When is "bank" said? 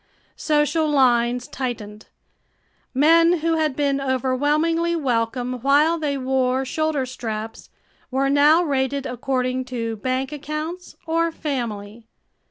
9.97-10.31